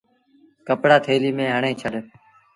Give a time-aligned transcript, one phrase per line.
[0.67, 1.93] ڪپڙآ ٿيلي ميݩ هڻي ڇڏ۔